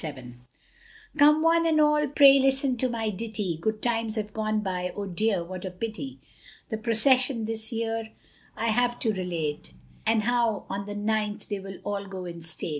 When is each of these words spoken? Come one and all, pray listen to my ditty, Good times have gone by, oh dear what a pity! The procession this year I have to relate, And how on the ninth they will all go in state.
Come 1.15 1.43
one 1.43 1.67
and 1.67 1.79
all, 1.79 2.07
pray 2.07 2.39
listen 2.39 2.75
to 2.77 2.89
my 2.89 3.11
ditty, 3.11 3.59
Good 3.61 3.83
times 3.83 4.15
have 4.15 4.33
gone 4.33 4.61
by, 4.61 4.91
oh 4.95 5.05
dear 5.05 5.43
what 5.43 5.63
a 5.63 5.69
pity! 5.69 6.17
The 6.69 6.77
procession 6.79 7.45
this 7.45 7.71
year 7.71 8.09
I 8.57 8.69
have 8.69 8.97
to 9.01 9.13
relate, 9.13 9.73
And 10.03 10.23
how 10.23 10.65
on 10.71 10.87
the 10.87 10.95
ninth 10.95 11.49
they 11.49 11.59
will 11.59 11.77
all 11.83 12.07
go 12.07 12.25
in 12.25 12.41
state. 12.41 12.69